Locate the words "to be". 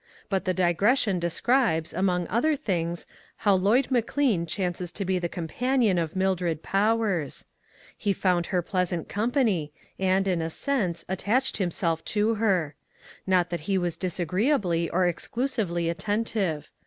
4.93-5.19